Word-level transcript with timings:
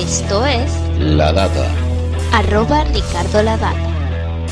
Esto 0.00 0.46
es 0.46 0.72
La 0.98 1.30
Data. 1.30 1.70
arroba 2.32 2.84
Ricardo 2.84 3.42
La 3.42 3.58
Data. 3.58 4.46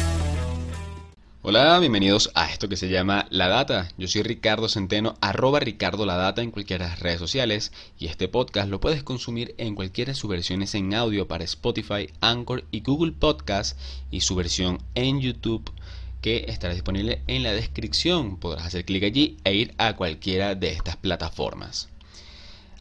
Hola, 1.41 1.79
bienvenidos 1.79 2.31
a 2.35 2.53
esto 2.53 2.69
que 2.69 2.77
se 2.77 2.91
llama 2.91 3.27
La 3.31 3.49
Data. 3.49 3.89
Yo 3.97 4.09
soy 4.09 4.25
Ricardo 4.25 4.69
Centeno, 4.69 5.17
arroba 5.23 5.59
Ricardo 5.61 6.05
La 6.05 6.17
Data 6.17 6.43
en 6.43 6.51
cualquiera 6.51 6.85
de 6.85 6.91
las 6.91 7.01
redes 7.01 7.19
sociales 7.19 7.73
y 7.99 8.09
este 8.09 8.29
podcast 8.29 8.69
lo 8.69 8.79
puedes 8.79 9.03
consumir 9.03 9.55
en 9.57 9.75
cualquiera 9.75 10.13
de 10.13 10.17
sus 10.17 10.29
versiones 10.29 10.75
en 10.75 10.93
audio 10.93 11.27
para 11.27 11.45
Spotify, 11.45 12.11
Anchor 12.21 12.65
y 12.71 12.83
Google 12.83 13.13
Podcast 13.13 13.79
y 14.11 14.21
su 14.21 14.35
versión 14.35 14.83
en 14.95 15.19
YouTube 15.23 15.73
que 16.21 16.45
estará 16.49 16.75
disponible 16.75 17.23
en 17.27 17.43
la 17.43 17.53
descripción. 17.53 18.37
Podrás 18.37 18.67
hacer 18.67 18.85
clic 18.85 19.03
allí 19.03 19.39
e 19.45 19.55
ir 19.55 19.75
a 19.79 19.97
cualquiera 19.97 20.55
de 20.55 20.73
estas 20.73 20.99
plataformas. 20.99 21.89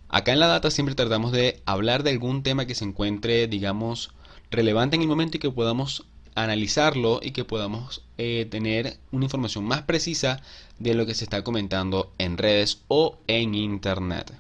Acá 0.09 0.31
en 0.31 0.39
La 0.39 0.47
Data 0.47 0.71
siempre 0.71 0.95
tratamos 0.95 1.33
de 1.33 1.61
hablar 1.65 2.03
de 2.03 2.11
algún 2.11 2.41
tema 2.41 2.65
que 2.65 2.75
se 2.75 2.85
encuentre, 2.85 3.47
digamos, 3.47 4.11
relevante 4.49 4.95
en 4.95 5.01
el 5.01 5.07
momento 5.09 5.35
y 5.35 5.39
que 5.41 5.51
podamos 5.51 6.05
analizarlo 6.33 7.19
y 7.21 7.31
que 7.31 7.43
podamos 7.43 8.03
eh, 8.17 8.47
tener 8.49 8.99
una 9.11 9.25
información 9.25 9.65
más 9.65 9.81
precisa 9.81 10.41
de 10.79 10.93
lo 10.93 11.05
que 11.05 11.13
se 11.13 11.25
está 11.25 11.43
comentando 11.43 12.13
en 12.19 12.37
redes 12.37 12.83
o 12.87 13.17
en 13.27 13.53
internet. 13.53 14.33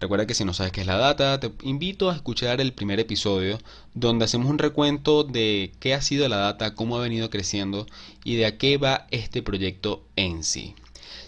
Recuerda 0.00 0.26
que 0.26 0.34
si 0.34 0.44
no 0.46 0.54
sabes 0.54 0.72
qué 0.72 0.80
es 0.80 0.86
la 0.86 0.96
data, 0.96 1.38
te 1.38 1.52
invito 1.62 2.10
a 2.10 2.16
escuchar 2.16 2.60
el 2.60 2.72
primer 2.72 2.98
episodio 2.98 3.58
donde 3.94 4.24
hacemos 4.24 4.48
un 4.48 4.58
recuento 4.58 5.24
de 5.24 5.72
qué 5.78 5.94
ha 5.94 6.00
sido 6.00 6.26
la 6.28 6.38
data, 6.38 6.74
cómo 6.74 6.96
ha 6.96 7.02
venido 7.02 7.30
creciendo 7.30 7.86
y 8.24 8.36
de 8.36 8.46
a 8.46 8.56
qué 8.56 8.78
va 8.78 9.06
este 9.10 9.42
proyecto 9.42 10.02
en 10.16 10.42
sí. 10.42 10.74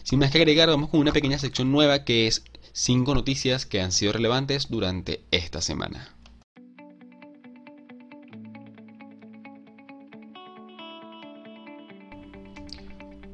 Sin 0.02 0.18
más 0.18 0.30
que 0.30 0.38
agregar, 0.38 0.70
vamos 0.70 0.88
con 0.88 1.00
una 1.00 1.12
pequeña 1.12 1.38
sección 1.38 1.70
nueva 1.70 2.04
que 2.04 2.26
es 2.26 2.44
5 2.74 3.14
noticias 3.14 3.66
que 3.66 3.82
han 3.82 3.92
sido 3.92 4.12
relevantes 4.12 4.68
durante 4.70 5.24
esta 5.30 5.60
semana. 5.60 6.16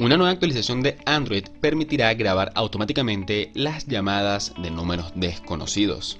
Una 0.00 0.16
nueva 0.16 0.32
actualización 0.32 0.82
de 0.82 0.98
Android 1.06 1.44
permitirá 1.60 2.12
grabar 2.14 2.50
automáticamente 2.56 3.52
las 3.54 3.86
llamadas 3.86 4.54
de 4.60 4.70
números 4.72 5.12
desconocidos. 5.14 6.18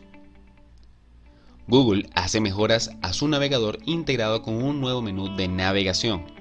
Google 1.67 2.09
hace 2.15 2.41
mejoras 2.41 2.93
a 3.03 3.13
su 3.13 3.27
navegador 3.27 3.79
integrado 3.85 4.43
con 4.43 4.63
un 4.63 4.81
nuevo 4.81 5.03
menú 5.03 5.37
de 5.37 5.49
navegación. 5.49 6.38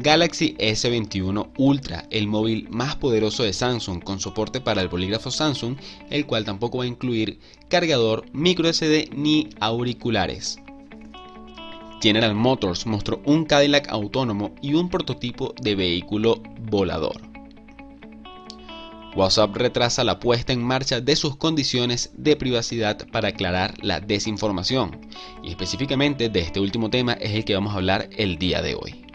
Galaxy 0.00 0.54
S21 0.60 1.50
Ultra, 1.56 2.06
el 2.12 2.28
móvil 2.28 2.68
más 2.70 2.94
poderoso 2.94 3.42
de 3.42 3.52
Samsung 3.52 4.00
con 4.00 4.20
soporte 4.20 4.60
para 4.60 4.80
el 4.80 4.86
bolígrafo 4.86 5.32
Samsung, 5.32 5.76
el 6.08 6.24
cual 6.24 6.44
tampoco 6.44 6.78
va 6.78 6.84
a 6.84 6.86
incluir 6.86 7.40
cargador, 7.68 8.24
micro 8.32 8.72
SD 8.72 9.10
ni 9.16 9.50
auriculares. 9.58 10.60
General 12.00 12.32
Motors 12.32 12.86
mostró 12.86 13.20
un 13.24 13.44
Cadillac 13.44 13.88
autónomo 13.88 14.54
y 14.62 14.74
un 14.74 14.88
prototipo 14.88 15.52
de 15.60 15.74
vehículo 15.74 16.44
volador. 16.70 17.20
WhatsApp 19.16 19.56
retrasa 19.56 20.04
la 20.04 20.20
puesta 20.20 20.52
en 20.52 20.62
marcha 20.62 21.00
de 21.00 21.16
sus 21.16 21.34
condiciones 21.34 22.12
de 22.14 22.36
privacidad 22.36 23.04
para 23.10 23.30
aclarar 23.30 23.74
la 23.82 23.98
desinformación. 23.98 25.00
Y 25.42 25.48
específicamente 25.48 26.28
de 26.28 26.38
este 26.38 26.60
último 26.60 26.88
tema 26.88 27.14
es 27.14 27.32
el 27.32 27.44
que 27.44 27.54
vamos 27.54 27.74
a 27.74 27.78
hablar 27.78 28.08
el 28.16 28.38
día 28.38 28.62
de 28.62 28.76
hoy. 28.76 29.07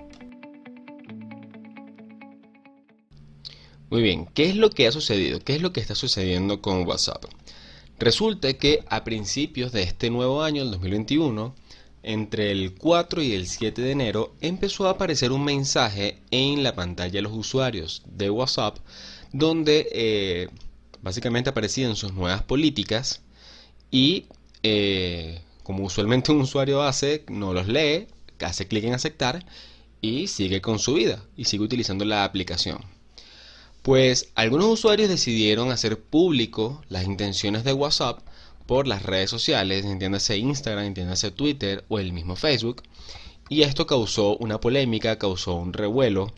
Muy 3.93 4.01
bien, 4.01 4.25
¿qué 4.33 4.49
es 4.49 4.55
lo 4.55 4.71
que 4.71 4.87
ha 4.87 4.91
sucedido? 4.91 5.39
¿Qué 5.39 5.53
es 5.53 5.61
lo 5.61 5.71
que 5.71 5.79
está 5.79 5.93
sucediendo 5.93 6.63
con 6.63 6.87
WhatsApp? 6.87 7.25
Resulta 7.99 8.51
que 8.53 8.83
a 8.89 9.03
principios 9.03 9.71
de 9.71 9.83
este 9.83 10.09
nuevo 10.09 10.41
año, 10.41 10.63
el 10.63 10.71
2021, 10.71 11.53
entre 12.01 12.49
el 12.49 12.73
4 12.73 13.21
y 13.21 13.33
el 13.33 13.45
7 13.45 13.83
de 13.83 13.91
enero 13.91 14.33
empezó 14.41 14.87
a 14.87 14.93
aparecer 14.93 15.31
un 15.31 15.45
mensaje 15.45 16.17
en 16.31 16.63
la 16.63 16.73
pantalla 16.73 17.11
de 17.11 17.21
los 17.21 17.33
usuarios 17.33 18.01
de 18.07 18.31
WhatsApp 18.31 18.79
donde 19.31 19.87
eh, 19.91 20.47
básicamente 21.03 21.51
aparecían 21.51 21.95
sus 21.95 22.13
nuevas 22.13 22.41
políticas 22.41 23.21
y 23.91 24.25
eh, 24.63 25.39
como 25.61 25.83
usualmente 25.85 26.31
un 26.31 26.41
usuario 26.41 26.81
hace, 26.81 27.25
no 27.29 27.53
los 27.53 27.67
lee, 27.67 28.07
hace 28.39 28.67
clic 28.67 28.85
en 28.85 28.95
aceptar 28.95 29.45
y 30.01 30.25
sigue 30.29 30.61
con 30.61 30.79
su 30.79 30.95
vida 30.95 31.23
y 31.37 31.45
sigue 31.45 31.63
utilizando 31.63 32.05
la 32.05 32.23
aplicación. 32.23 33.02
Pues 33.83 34.31
algunos 34.35 34.67
usuarios 34.67 35.09
decidieron 35.09 35.69
hacer 35.69 35.99
público 35.99 36.81
las 36.87 37.03
intenciones 37.03 37.65
de 37.65 37.73
WhatsApp 37.73 38.21
por 38.65 38.87
las 38.87 39.03
redes 39.03 39.29
sociales, 39.29 39.83
entiéndase 39.83 40.37
Instagram, 40.37 40.85
entiéndase 40.85 41.31
Twitter 41.31 41.83
o 41.89 41.99
el 41.99 42.13
mismo 42.13 42.37
Facebook. 42.37 42.81
Y 43.49 43.63
esto 43.63 43.85
causó 43.85 44.37
una 44.37 44.61
polémica, 44.61 45.19
causó 45.19 45.55
un 45.55 45.73
revuelo, 45.73 46.31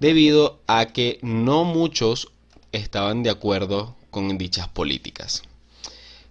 debido 0.00 0.62
a 0.66 0.86
que 0.86 1.18
no 1.20 1.64
muchos 1.64 2.28
estaban 2.72 3.22
de 3.22 3.30
acuerdo 3.30 3.94
con 4.10 4.38
dichas 4.38 4.68
políticas. 4.68 5.42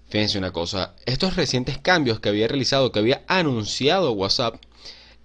Fíjense 0.10 0.40
una 0.40 0.54
cosa, 0.54 0.96
estos 1.06 1.36
recientes 1.36 1.78
cambios 1.78 2.20
que 2.20 2.30
había 2.30 2.48
realizado, 2.48 2.92
que 2.92 2.98
había 2.98 3.24
anunciado 3.28 4.12
WhatsApp, 4.14 4.56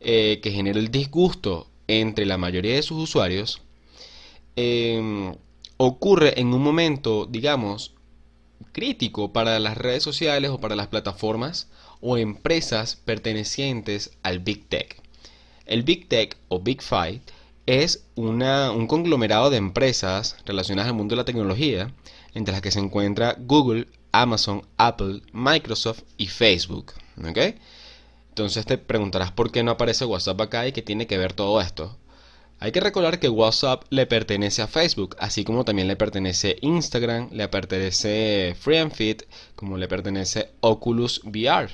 eh, 0.00 0.40
que 0.42 0.50
generó 0.50 0.78
el 0.78 0.90
disgusto 0.90 1.68
entre 1.88 2.26
la 2.26 2.36
mayoría 2.36 2.74
de 2.74 2.82
sus 2.82 2.98
usuarios, 3.02 3.62
eh, 4.56 5.34
ocurre 5.76 6.40
en 6.40 6.52
un 6.54 6.62
momento, 6.62 7.26
digamos, 7.26 7.94
crítico 8.72 9.32
para 9.32 9.58
las 9.58 9.76
redes 9.76 10.02
sociales 10.02 10.50
o 10.50 10.58
para 10.58 10.76
las 10.76 10.88
plataformas 10.88 11.68
o 12.00 12.16
empresas 12.16 12.96
pertenecientes 12.96 14.16
al 14.22 14.40
Big 14.40 14.68
Tech. 14.68 15.00
El 15.66 15.82
Big 15.82 16.08
Tech 16.08 16.36
o 16.48 16.60
Big 16.60 16.82
Five 16.82 17.20
es 17.66 18.04
una, 18.16 18.72
un 18.72 18.86
conglomerado 18.86 19.50
de 19.50 19.56
empresas 19.56 20.36
relacionadas 20.44 20.90
al 20.90 20.96
mundo 20.96 21.14
de 21.14 21.18
la 21.18 21.24
tecnología, 21.24 21.92
entre 22.34 22.52
las 22.52 22.62
que 22.62 22.70
se 22.70 22.80
encuentra 22.80 23.36
Google, 23.38 23.86
Amazon, 24.10 24.66
Apple, 24.76 25.22
Microsoft 25.32 26.02
y 26.16 26.26
Facebook. 26.26 26.92
Entonces 28.28 28.66
te 28.66 28.78
preguntarás 28.78 29.30
por 29.30 29.52
qué 29.52 29.62
no 29.62 29.72
aparece 29.72 30.04
WhatsApp 30.04 30.40
acá 30.40 30.66
y 30.66 30.72
qué 30.72 30.82
tiene 30.82 31.06
que 31.06 31.18
ver 31.18 31.34
todo 31.34 31.60
esto. 31.60 31.96
Hay 32.62 32.70
que 32.70 32.78
recordar 32.78 33.18
que 33.18 33.28
WhatsApp 33.28 33.82
le 33.90 34.06
pertenece 34.06 34.62
a 34.62 34.68
Facebook, 34.68 35.16
así 35.18 35.42
como 35.42 35.64
también 35.64 35.88
le 35.88 35.96
pertenece 35.96 36.58
Instagram, 36.60 37.28
le 37.32 37.48
pertenece 37.48 38.54
FreeFit, 38.56 39.24
como 39.56 39.76
le 39.76 39.88
pertenece 39.88 40.52
Oculus 40.60 41.22
VR 41.24 41.72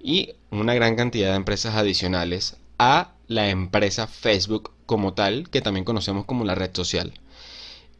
y 0.00 0.32
una 0.50 0.74
gran 0.74 0.96
cantidad 0.96 1.30
de 1.30 1.36
empresas 1.36 1.76
adicionales 1.76 2.56
a 2.76 3.12
la 3.28 3.50
empresa 3.50 4.08
Facebook 4.08 4.72
como 4.84 5.14
tal, 5.14 5.48
que 5.48 5.60
también 5.60 5.84
conocemos 5.84 6.24
como 6.24 6.44
la 6.44 6.56
red 6.56 6.74
social 6.74 7.14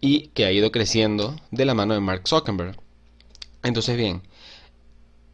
y 0.00 0.30
que 0.34 0.46
ha 0.46 0.50
ido 0.50 0.72
creciendo 0.72 1.36
de 1.52 1.64
la 1.64 1.74
mano 1.74 1.94
de 1.94 2.00
Mark 2.00 2.26
Zuckerberg. 2.26 2.76
Entonces 3.62 3.96
bien, 3.96 4.22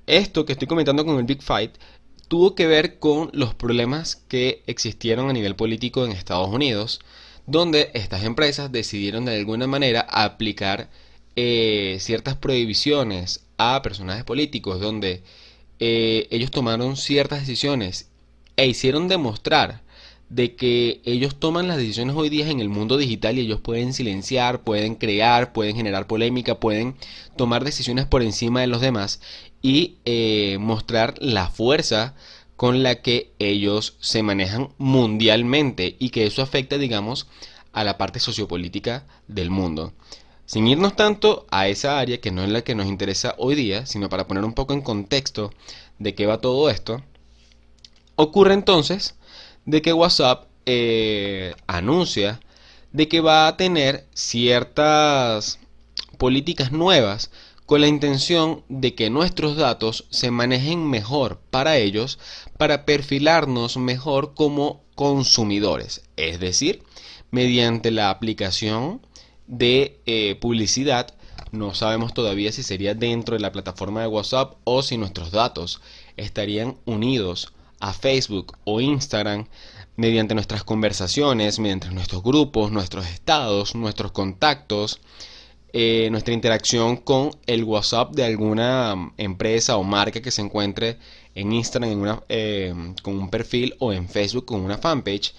esto 0.06 0.44
que 0.44 0.52
estoy 0.52 0.68
comentando 0.68 1.06
con 1.06 1.16
el 1.16 1.24
Big 1.24 1.40
Fight 1.40 1.72
tuvo 2.30 2.54
que 2.54 2.68
ver 2.68 3.00
con 3.00 3.28
los 3.32 3.56
problemas 3.56 4.22
que 4.28 4.62
existieron 4.68 5.28
a 5.28 5.32
nivel 5.32 5.56
político 5.56 6.04
en 6.04 6.12
Estados 6.12 6.48
Unidos, 6.48 7.00
donde 7.48 7.90
estas 7.92 8.22
empresas 8.22 8.70
decidieron 8.70 9.24
de 9.24 9.34
alguna 9.34 9.66
manera 9.66 10.02
aplicar 10.08 10.90
eh, 11.34 11.96
ciertas 11.98 12.36
prohibiciones 12.36 13.44
a 13.58 13.82
personajes 13.82 14.22
políticos, 14.22 14.80
donde 14.80 15.24
eh, 15.80 16.28
ellos 16.30 16.52
tomaron 16.52 16.96
ciertas 16.96 17.40
decisiones 17.40 18.08
e 18.56 18.68
hicieron 18.68 19.08
demostrar 19.08 19.82
de 20.30 20.54
que 20.54 21.02
ellos 21.04 21.38
toman 21.38 21.66
las 21.66 21.76
decisiones 21.76 22.14
hoy 22.16 22.28
día 22.28 22.48
en 22.48 22.60
el 22.60 22.68
mundo 22.68 22.96
digital 22.96 23.36
y 23.36 23.42
ellos 23.42 23.60
pueden 23.60 23.92
silenciar, 23.92 24.62
pueden 24.62 24.94
crear, 24.94 25.52
pueden 25.52 25.74
generar 25.74 26.06
polémica, 26.06 26.60
pueden 26.60 26.94
tomar 27.36 27.64
decisiones 27.64 28.06
por 28.06 28.22
encima 28.22 28.60
de 28.60 28.68
los 28.68 28.80
demás 28.80 29.20
y 29.60 29.96
eh, 30.04 30.56
mostrar 30.60 31.14
la 31.18 31.48
fuerza 31.48 32.14
con 32.54 32.84
la 32.84 33.02
que 33.02 33.32
ellos 33.40 33.96
se 34.00 34.22
manejan 34.22 34.68
mundialmente 34.78 35.96
y 35.98 36.10
que 36.10 36.26
eso 36.26 36.42
afecta, 36.42 36.78
digamos, 36.78 37.26
a 37.72 37.82
la 37.82 37.98
parte 37.98 38.20
sociopolítica 38.20 39.06
del 39.26 39.50
mundo. 39.50 39.92
Sin 40.46 40.68
irnos 40.68 40.94
tanto 40.94 41.46
a 41.50 41.68
esa 41.68 41.98
área 41.98 42.20
que 42.20 42.30
no 42.30 42.44
es 42.44 42.50
la 42.50 42.62
que 42.62 42.74
nos 42.76 42.86
interesa 42.86 43.34
hoy 43.36 43.56
día, 43.56 43.84
sino 43.86 44.08
para 44.08 44.26
poner 44.28 44.44
un 44.44 44.52
poco 44.52 44.74
en 44.74 44.82
contexto 44.82 45.52
de 45.98 46.14
qué 46.14 46.26
va 46.26 46.40
todo 46.40 46.70
esto, 46.70 47.02
ocurre 48.14 48.54
entonces 48.54 49.16
de 49.70 49.82
que 49.82 49.92
WhatsApp 49.92 50.46
eh, 50.66 51.54
anuncia 51.66 52.40
de 52.92 53.08
que 53.08 53.20
va 53.20 53.46
a 53.46 53.56
tener 53.56 54.06
ciertas 54.14 55.60
políticas 56.18 56.72
nuevas 56.72 57.30
con 57.66 57.80
la 57.80 57.86
intención 57.86 58.64
de 58.68 58.96
que 58.96 59.10
nuestros 59.10 59.56
datos 59.56 60.06
se 60.10 60.32
manejen 60.32 60.88
mejor 60.90 61.40
para 61.50 61.76
ellos, 61.76 62.18
para 62.58 62.84
perfilarnos 62.84 63.76
mejor 63.76 64.34
como 64.34 64.82
consumidores, 64.96 66.02
es 66.16 66.40
decir, 66.40 66.82
mediante 67.30 67.92
la 67.92 68.10
aplicación 68.10 69.06
de 69.46 70.00
eh, 70.06 70.36
publicidad 70.40 71.14
No 71.52 71.74
sabemos 71.74 72.12
todavía 72.12 72.52
si 72.52 72.62
sería 72.62 72.94
dentro 72.94 73.34
de 73.34 73.40
la 73.40 73.52
plataforma 73.52 74.00
de 74.00 74.08
WhatsApp 74.08 74.54
o 74.64 74.82
si 74.82 74.96
nuestros 74.98 75.30
datos 75.30 75.80
estarían 76.16 76.76
unidos 76.86 77.52
a 77.80 77.92
Facebook 77.92 78.56
o 78.64 78.80
Instagram 78.80 79.46
mediante 79.96 80.34
nuestras 80.34 80.64
conversaciones, 80.64 81.58
mediante 81.58 81.90
nuestros 81.90 82.22
grupos, 82.22 82.70
nuestros 82.70 83.06
estados, 83.06 83.74
nuestros 83.74 84.12
contactos, 84.12 85.00
eh, 85.72 86.08
nuestra 86.10 86.34
interacción 86.34 86.96
con 86.96 87.30
el 87.46 87.64
WhatsApp 87.64 88.12
de 88.12 88.24
alguna 88.24 88.94
mm, 88.96 89.12
empresa 89.18 89.76
o 89.76 89.84
marca 89.84 90.20
que 90.20 90.30
se 90.30 90.42
encuentre 90.42 90.98
en 91.34 91.52
Instagram 91.52 92.22
eh, 92.28 92.74
con 93.02 93.18
un 93.18 93.30
perfil 93.30 93.76
o 93.78 93.92
en 93.92 94.08
Facebook 94.08 94.46
con 94.46 94.62
una 94.62 94.78
fanpage 94.78 95.32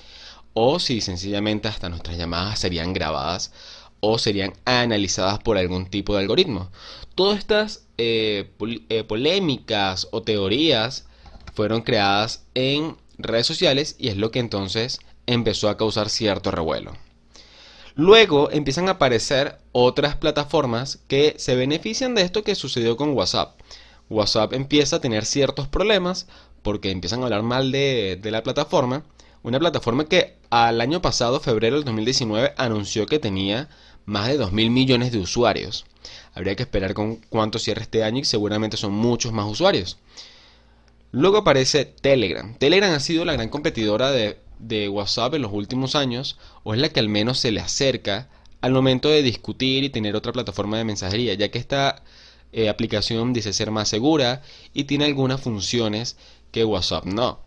o 0.53 0.79
si 0.79 1.01
sencillamente 1.01 1.67
hasta 1.67 1.89
nuestras 1.89 2.17
llamadas 2.17 2.59
serían 2.59 2.93
grabadas 2.93 3.51
o 3.99 4.17
serían 4.17 4.53
analizadas 4.65 5.39
por 5.39 5.57
algún 5.57 5.87
tipo 5.87 6.13
de 6.13 6.21
algoritmo. 6.21 6.71
Todas 7.15 7.39
estas 7.39 7.87
eh, 7.97 8.51
polémicas 9.07 10.07
o 10.11 10.21
teorías 10.21 11.07
fueron 11.53 11.81
creadas 11.81 12.43
en 12.55 12.97
redes 13.17 13.47
sociales 13.47 13.95
y 13.99 14.09
es 14.09 14.17
lo 14.17 14.31
que 14.31 14.39
entonces 14.39 14.99
empezó 15.27 15.69
a 15.69 15.77
causar 15.77 16.09
cierto 16.09 16.51
revuelo. 16.51 16.93
Luego 17.95 18.49
empiezan 18.51 18.87
a 18.87 18.93
aparecer 18.93 19.57
otras 19.73 20.15
plataformas 20.15 20.99
que 21.07 21.35
se 21.37 21.55
benefician 21.55 22.15
de 22.15 22.21
esto 22.21 22.43
que 22.43 22.55
sucedió 22.55 22.95
con 22.95 23.09
WhatsApp. 23.09 23.59
WhatsApp 24.09 24.53
empieza 24.53 24.97
a 24.97 25.01
tener 25.01 25.25
ciertos 25.25 25.67
problemas 25.67 26.27
porque 26.63 26.91
empiezan 26.91 27.21
a 27.21 27.25
hablar 27.25 27.43
mal 27.43 27.71
de, 27.71 28.19
la 28.23 28.43
plataforma. 28.43 29.03
Una 29.43 29.59
plataforma 29.59 30.05
que 30.05 30.37
al 30.49 30.79
año 30.79 31.01
pasado, 31.01 31.39
febrero 31.39 31.75
del 31.75 31.85
2019, 31.85 32.53
anunció 32.57 33.05
que 33.07 33.19
tenía 33.19 33.69
más 34.05 34.27
de 34.27 34.37
2 34.37 34.51
mil 34.51 34.69
millones 34.69 35.11
de 35.11 35.19
usuarios. 35.19 35.85
Habría 36.33 36.55
que 36.55 36.63
esperar 36.63 36.93
con 36.93 37.17
cuánto 37.29 37.59
cierre 37.59 37.81
este 37.81 38.03
año 38.03 38.19
y 38.19 38.25
seguramente 38.25 38.77
son 38.77 38.93
muchos 38.93 39.31
más 39.33 39.49
usuarios. 39.49 39.97
Luego 41.11 41.37
aparece 41.37 41.83
Telegram. 41.85 42.55
Telegram 42.57 42.93
ha 42.93 42.99
sido 43.01 43.25
la 43.25 43.33
gran 43.33 43.49
competidora 43.49 44.11
de, 44.11 44.37
WhatsApp 44.89 45.33
en 45.33 45.41
los 45.41 45.51
últimos 45.51 45.95
años, 45.95 46.37
o 46.63 46.73
es 46.73 46.79
la 46.79 46.89
que 46.89 47.01
al 47.01 47.09
menos 47.09 47.39
se 47.39 47.51
le 47.51 47.59
acerca 47.59 48.29
al 48.61 48.71
momento 48.71 49.09
de 49.09 49.23
discutir 49.23 49.83
y 49.83 49.89
tener 49.89 50.15
otra 50.15 50.31
plataforma 50.31 50.77
de 50.77 50.85
mensajería, 50.85 51.33
ya 51.33 51.49
que 51.49 51.59
esta 51.59 52.03
eh, 52.53 52.69
aplicación 52.69 53.33
dice 53.33 53.53
ser 53.53 53.71
más 53.71 53.89
segura 53.89 54.41
y 54.73 54.85
tiene 54.85 55.05
algunas 55.05 55.41
funciones 55.41 56.15
que 56.51 56.63
WhatsApp 56.63 57.05
no. 57.05 57.39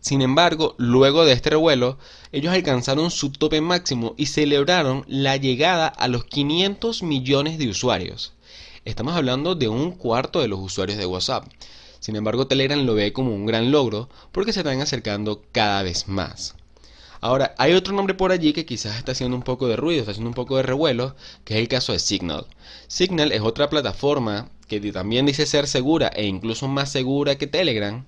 Sin 0.00 0.22
embargo, 0.22 0.74
luego 0.78 1.24
de 1.24 1.32
este 1.32 1.50
revuelo, 1.50 1.98
ellos 2.32 2.52
alcanzaron 2.52 3.10
su 3.10 3.30
tope 3.30 3.60
máximo 3.60 4.14
y 4.16 4.26
celebraron 4.26 5.04
la 5.06 5.36
llegada 5.36 5.86
a 5.86 6.08
los 6.08 6.24
500 6.24 7.02
millones 7.02 7.58
de 7.58 7.68
usuarios. 7.68 8.32
Estamos 8.84 9.14
hablando 9.14 9.54
de 9.54 9.68
un 9.68 9.92
cuarto 9.92 10.40
de 10.40 10.48
los 10.48 10.60
usuarios 10.60 10.98
de 10.98 11.06
WhatsApp. 11.06 11.44
Sin 12.06 12.14
embargo, 12.14 12.46
Telegram 12.46 12.86
lo 12.86 12.94
ve 12.94 13.12
como 13.12 13.34
un 13.34 13.46
gran 13.46 13.72
logro 13.72 14.08
porque 14.30 14.52
se 14.52 14.60
están 14.60 14.80
acercando 14.80 15.42
cada 15.50 15.82
vez 15.82 16.06
más. 16.06 16.54
Ahora, 17.20 17.56
hay 17.58 17.72
otro 17.72 17.94
nombre 17.94 18.14
por 18.14 18.30
allí 18.30 18.52
que 18.52 18.64
quizás 18.64 18.96
está 18.96 19.10
haciendo 19.10 19.36
un 19.36 19.42
poco 19.42 19.66
de 19.66 19.74
ruido, 19.74 20.02
está 20.02 20.12
haciendo 20.12 20.30
un 20.30 20.34
poco 20.34 20.56
de 20.56 20.62
revuelo, 20.62 21.16
que 21.44 21.54
es 21.54 21.60
el 21.60 21.66
caso 21.66 21.92
de 21.92 21.98
Signal. 21.98 22.46
Signal 22.86 23.32
es 23.32 23.40
otra 23.40 23.68
plataforma 23.68 24.50
que 24.68 24.78
también 24.92 25.26
dice 25.26 25.46
ser 25.46 25.66
segura 25.66 26.06
e 26.14 26.26
incluso 26.26 26.68
más 26.68 26.92
segura 26.92 27.38
que 27.38 27.48
Telegram. 27.48 28.04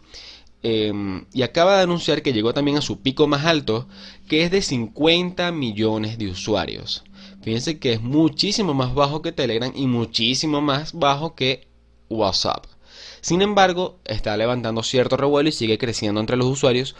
Em, 0.62 1.24
y 1.32 1.42
acaba 1.42 1.78
de 1.78 1.82
anunciar 1.82 2.22
que 2.22 2.32
llegó 2.32 2.54
también 2.54 2.76
a 2.76 2.82
su 2.82 3.00
pico 3.00 3.26
más 3.26 3.46
alto, 3.46 3.88
que 4.28 4.44
es 4.44 4.52
de 4.52 4.62
50 4.62 5.50
millones 5.50 6.18
de 6.18 6.28
usuarios. 6.28 7.02
Fíjense 7.42 7.80
que 7.80 7.94
es 7.94 8.00
muchísimo 8.00 8.74
más 8.74 8.94
bajo 8.94 9.22
que 9.22 9.32
Telegram 9.32 9.72
y 9.74 9.88
muchísimo 9.88 10.60
más 10.60 10.92
bajo 10.92 11.34
que 11.34 11.66
WhatsApp. 12.08 12.77
Sin 13.20 13.42
embargo, 13.42 13.98
está 14.04 14.36
levantando 14.36 14.82
cierto 14.82 15.16
revuelo 15.16 15.48
y 15.48 15.52
sigue 15.52 15.78
creciendo 15.78 16.20
entre 16.20 16.36
los 16.36 16.46
usuarios 16.46 16.94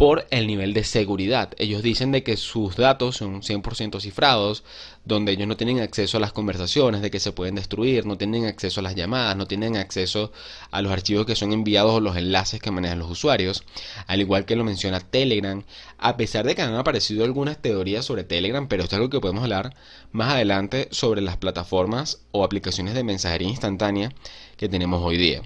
por 0.00 0.26
el 0.30 0.46
nivel 0.46 0.72
de 0.72 0.82
seguridad. 0.82 1.50
Ellos 1.58 1.82
dicen 1.82 2.10
de 2.10 2.22
que 2.22 2.38
sus 2.38 2.74
datos 2.74 3.18
son 3.18 3.42
100% 3.42 4.00
cifrados, 4.00 4.64
donde 5.04 5.32
ellos 5.32 5.46
no 5.46 5.58
tienen 5.58 5.80
acceso 5.80 6.16
a 6.16 6.20
las 6.20 6.32
conversaciones, 6.32 7.02
de 7.02 7.10
que 7.10 7.20
se 7.20 7.32
pueden 7.32 7.54
destruir, 7.54 8.06
no 8.06 8.16
tienen 8.16 8.46
acceso 8.46 8.80
a 8.80 8.82
las 8.82 8.94
llamadas, 8.94 9.36
no 9.36 9.46
tienen 9.46 9.76
acceso 9.76 10.32
a 10.70 10.80
los 10.80 10.90
archivos 10.90 11.26
que 11.26 11.36
son 11.36 11.52
enviados 11.52 11.92
o 11.92 12.00
los 12.00 12.16
enlaces 12.16 12.62
que 12.62 12.70
manejan 12.70 12.98
los 12.98 13.10
usuarios, 13.10 13.62
al 14.06 14.22
igual 14.22 14.46
que 14.46 14.56
lo 14.56 14.64
menciona 14.64 15.00
Telegram, 15.00 15.62
a 15.98 16.16
pesar 16.16 16.46
de 16.46 16.54
que 16.54 16.62
han 16.62 16.76
aparecido 16.76 17.22
algunas 17.22 17.58
teorías 17.60 18.06
sobre 18.06 18.24
Telegram, 18.24 18.68
pero 18.68 18.84
esto 18.84 18.96
es 18.96 19.00
algo 19.00 19.10
que 19.10 19.20
podemos 19.20 19.42
hablar 19.42 19.76
más 20.12 20.32
adelante 20.32 20.88
sobre 20.92 21.20
las 21.20 21.36
plataformas 21.36 22.22
o 22.32 22.42
aplicaciones 22.42 22.94
de 22.94 23.04
mensajería 23.04 23.48
instantánea 23.48 24.14
que 24.56 24.70
tenemos 24.70 25.02
hoy 25.02 25.18
día. 25.18 25.42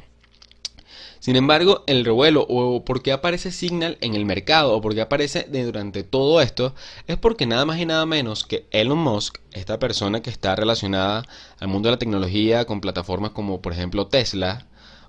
Sin 1.25 1.37
embargo, 1.37 1.85
el 1.87 2.05
revuelo 2.05 2.44
o 2.50 2.85
por 2.85 3.03
qué 3.03 3.11
aparece 3.11 3.50
Signal 3.50 3.97
en 4.03 4.15
el 4.15 4.26
mercado 4.26 4.76
o 4.76 4.82
por 4.82 4.94
qué 4.94 5.00
aparece 5.00 5.44
durante 5.49 6.03
todo 6.03 6.43
esto 6.43 6.75
es 7.06 7.17
porque 7.17 7.47
nada 7.47 7.65
más 7.65 7.79
y 7.79 7.87
nada 7.87 8.05
menos 8.05 8.44
que 8.44 8.67
Elon 8.73 8.99
Musk, 8.99 9.38
esta 9.53 9.79
persona 9.79 10.21
que 10.21 10.29
está 10.29 10.55
relacionada 10.55 11.25
al 11.61 11.69
mundo 11.69 11.88
de 11.88 11.93
la 11.93 11.99
tecnología 11.99 12.67
con 12.67 12.82
plataformas 12.82 13.31
como 13.31 13.62
por 13.62 13.73
ejemplo 13.73 14.06
Tesla 14.06 14.67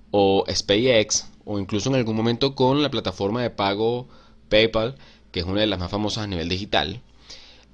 o 0.09 0.45
SpaceX 0.49 1.27
o 1.43 1.59
incluso 1.59 1.89
en 1.89 1.95
algún 1.95 2.15
momento 2.15 2.55
con 2.55 2.81
la 2.81 2.89
plataforma 2.89 3.41
de 3.41 3.49
pago 3.49 4.07
PayPal, 4.47 4.95
que 5.33 5.41
es 5.41 5.45
una 5.45 5.59
de 5.59 5.67
las 5.67 5.79
más 5.79 5.91
famosas 5.91 6.23
a 6.23 6.27
nivel 6.27 6.47
digital, 6.47 7.01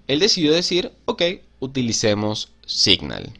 él 0.08 0.20
decidió 0.20 0.52
decir, 0.52 0.94
ok, 1.06 1.22
utilicemos 1.60 2.54
Signal 2.66 3.34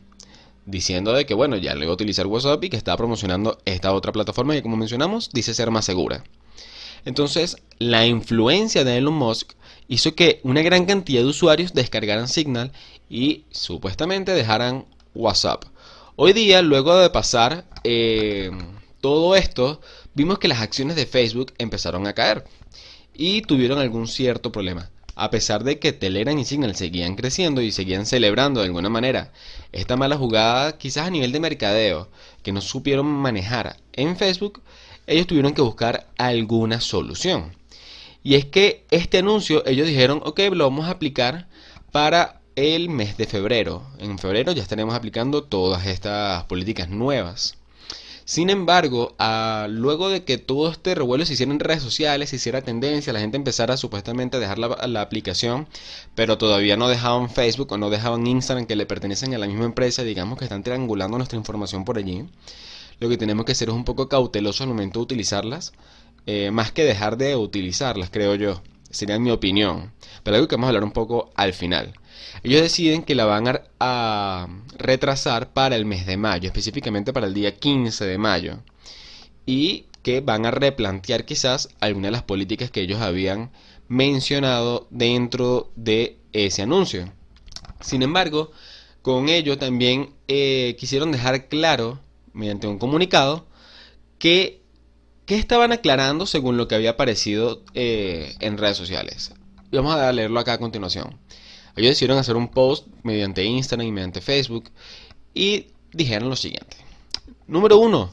diciendo 0.66 1.14
de 1.14 1.26
que 1.26 1.34
bueno, 1.34 1.58
ya 1.58 1.76
le 1.76 1.84
iba 1.84 1.92
a 1.92 1.96
utilizar 1.96 2.28
WhatsApp 2.28 2.64
y 2.64 2.70
que 2.70 2.78
está 2.78 2.96
promocionando 2.98 3.58
esta 3.66 3.94
otra 3.94 4.12
plataforma 4.12 4.54
que 4.54 4.62
como 4.62 4.78
mencionamos 4.78 5.30
dice 5.32 5.54
ser 5.54 5.72
más 5.72 5.86
segura. 5.86 6.24
Entonces, 7.04 7.58
la 7.80 8.06
influencia 8.06 8.84
de 8.84 8.98
Elon 8.98 9.16
Musk 9.16 9.54
hizo 9.88 10.14
que 10.14 10.40
una 10.44 10.62
gran 10.62 10.86
cantidad 10.86 11.22
de 11.22 11.28
usuarios 11.28 11.74
descargaran 11.74 12.28
Signal 12.28 12.72
y 13.10 13.46
supuestamente 13.50 14.34
dejaran 14.34 14.86
WhatsApp. 15.16 15.66
Hoy 16.16 16.34
día, 16.34 16.62
luego 16.62 16.96
de 16.98 17.10
pasar 17.10 17.66
eh, 17.84 18.52
todo 19.02 19.36
esto, 19.36 19.82
vimos 20.14 20.38
que 20.38 20.48
las 20.48 20.62
acciones 20.62 20.96
de 20.96 21.08
Facebook 21.08 21.54
empezaron 21.58 22.06
a 22.06 22.14
caer 22.14 22.46
y 23.16 23.42
tuvieron 23.42 23.80
algún 23.80 24.08
cierto 24.08 24.52
problema 24.52 24.92
a 25.16 25.30
pesar 25.30 25.64
de 25.64 25.80
que 25.80 25.94
Telegram 25.94 26.38
y 26.38 26.46
Signal 26.46 26.76
seguían 26.76 27.16
creciendo 27.16 27.62
y 27.62 27.72
seguían 27.72 28.06
celebrando 28.06 28.62
de 28.62 28.68
alguna 28.68 28.90
manera 28.90 29.32
esta 29.72 29.98
mala 29.98 30.18
jugada, 30.18 30.78
quizás 30.78 31.08
a 31.08 31.10
nivel 31.10 31.32
de 31.32 31.40
mercadeo, 31.40 32.10
que 32.44 32.52
no 32.52 32.62
supieron 32.62 33.06
manejar 33.06 33.78
en 33.94 34.18
Facebook, 34.18 34.62
ellos 35.08 35.28
tuvieron 35.28 35.54
que 35.54 35.62
buscar 35.62 36.08
alguna 36.18 36.82
solución. 36.82 37.56
Y 38.24 38.36
es 38.36 38.46
que 38.46 38.86
este 38.92 39.20
anuncio 39.20 39.66
ellos 39.66 39.88
dijeron, 39.88 40.22
ok, 40.24 40.40
lo 40.52 40.66
vamos 40.66 40.88
a 40.88 40.92
aplicar 40.92 41.48
para 41.92 42.42
el 42.56 42.90
mes 42.90 43.18
de 43.18 43.26
febrero. 43.26 43.84
En 43.98 44.20
febrero 44.20 44.52
ya 44.52 44.62
estaremos 44.62 44.94
aplicando 44.96 45.44
todas 45.44 45.88
estas 45.88 46.44
políticas 46.46 46.90
nuevas. 46.90 47.58
Sin 48.32 48.50
embargo, 48.50 49.14
luego 49.68 50.08
de 50.08 50.24
que 50.24 50.38
todo 50.38 50.72
este 50.72 50.96
revuelo 50.96 51.26
se 51.26 51.34
hiciera 51.34 51.52
en 51.52 51.60
redes 51.60 51.84
sociales, 51.84 52.30
se 52.30 52.38
hiciera 52.38 52.62
tendencia, 52.62 53.12
la 53.12 53.20
gente 53.20 53.36
empezara 53.36 53.76
supuestamente 53.76 54.38
a 54.38 54.40
dejar 54.40 54.58
la, 54.58 55.02
aplicación, 55.02 55.68
pero 56.16 56.38
todavía 56.38 56.78
no 56.78 56.88
dejaban 56.88 57.30
Facebook 57.30 57.74
o 57.74 57.78
no 57.78 57.90
dejaban 57.90 58.26
Instagram 58.26 58.68
que 58.68 58.78
le 58.78 58.86
pertenecen 58.86 59.34
a 59.34 59.38
la 59.38 59.48
misma 59.48 59.66
empresa, 59.66 60.04
digamos 60.04 60.40
que 60.40 60.46
están 60.46 60.64
triangulando 60.64 61.18
nuestra 61.18 61.38
información 61.38 61.84
por 61.84 61.98
allí. 61.98 62.24
Lo 63.02 63.10
que 63.10 63.18
tenemos 63.18 63.46
que 63.46 63.52
hacer 63.52 63.68
es 63.68 63.76
un 63.76 63.84
poco 63.84 64.08
cauteloso 64.08 64.64
al 64.64 64.70
momento 64.70 65.00
de 65.00 65.04
utilizarlas, 65.04 65.74
eh, 66.26 66.52
más 66.52 66.72
que 66.72 66.86
dejar 66.86 67.18
de 67.18 67.36
utilizarlas, 67.36 68.12
creo 68.12 68.36
yo. 68.36 68.62
Sería 68.92 69.20
mi 69.20 69.32
opinión. 69.32 69.94
Pero 70.24 70.36
algo 70.36 70.48
que 70.48 70.56
vamos 70.56 70.68
a 70.68 70.70
hablar 70.70 70.84
un 70.84 70.92
poco 70.92 71.32
al 71.36 71.54
final. 71.54 71.94
Ellos 72.44 72.62
deciden 72.62 73.04
que 73.04 73.16
la 73.16 73.26
van 73.26 73.62
a, 73.80 74.48
retrasar 74.78 75.54
para 75.54 75.76
el 75.76 75.86
mes 75.86 76.06
de 76.06 76.18
mayo, 76.18 76.48
específicamente 76.48 77.14
para 77.14 77.28
el 77.28 77.34
día 77.34 77.56
15 77.56 78.06
de 78.06 78.18
mayo. 78.18 78.60
Y 79.46 79.86
que 80.04 80.22
van 80.22 80.46
a 80.46 80.52
replantear 80.52 81.26
quizás 81.26 81.70
algunas 81.80 82.10
de 82.10 82.14
las 82.14 82.24
políticas 82.24 82.72
que 82.72 82.82
ellos 82.82 83.02
habían 83.02 83.52
mencionado 83.88 84.88
dentro 84.90 85.72
de 85.76 86.18
ese 86.34 86.64
anuncio. 86.64 87.12
Sin 87.82 88.02
embargo, 88.02 88.52
con 89.02 89.30
ello 89.30 89.58
también 89.58 90.14
eh, 90.28 90.76
quisieron 90.80 91.12
dejar 91.12 91.48
claro, 91.48 92.00
mediante 92.34 92.68
un 92.68 92.80
comunicado, 92.80 93.46
que, 94.18 94.61
que, 95.32 95.40
estaban 95.40 95.72
aclarando 95.72 96.26
según 96.26 96.58
lo 96.58 96.68
que 96.68 96.76
había 96.76 96.90
aparecido 96.92 97.64
eh, 97.74 98.36
en 98.42 98.58
redes 98.58 98.76
sociales. 98.76 99.34
Vamos 99.72 99.96
a 99.96 100.12
leerlo 100.12 100.38
acá 100.42 100.54
a 100.54 100.58
continuación. 100.58 101.18
Ellos 101.78 101.92
decidieron 101.92 102.18
hacer 102.18 102.36
un 102.36 102.50
post 102.50 102.88
mediante 103.04 103.46
Instagram 103.46 103.88
y 103.88 103.92
mediante 103.94 104.20
Facebook 104.20 104.72
y 105.34 105.68
dijeron 105.94 106.28
lo 106.28 106.36
siguiente. 106.36 106.76
Número 107.48 107.78
1. 107.78 108.12